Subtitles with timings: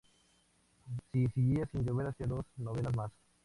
[1.11, 3.11] Si seguía sin llover hacían dos novenas más.